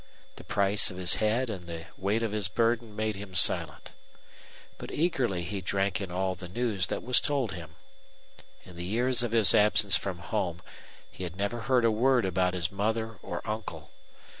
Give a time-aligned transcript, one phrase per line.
[0.37, 3.91] The price of his head and the weight of his burden made him silent.
[4.79, 7.75] But eagerly he drank in all the news that was told him.
[8.63, 10.63] In the years of his absence from home
[11.11, 13.91] he had never heard a word about his mother or uncle.